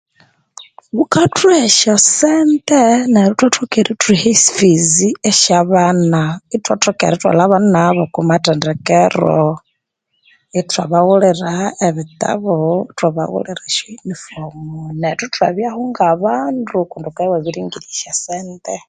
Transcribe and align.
Bukathuha 0.95 1.57
esyosente 1.69 2.81
neryo 3.13 3.33
ithwathoka 3.35 3.75
erithuha 3.81 4.25
effizi 4.35 5.07
esyaban 5.29 5.97
ithwathoka 6.55 7.01
erithwalha 7.05 7.43
abana 7.45 7.81
bokumatendekero 7.97 9.33
ithwabaghulira 10.59 11.53
ebittabo 11.87 12.55
ithwabaghulira 12.91 13.61
eayo 13.65 13.85
yuniffomu 13.97 14.77
nethu 14.99 15.23
ithwabyaho 15.29 15.79
ngabandu 15.91 16.77
kundi 16.89 17.07
ghukabya 17.07 17.27
iwabiringirya 17.29 17.91
esyosente 17.95 18.73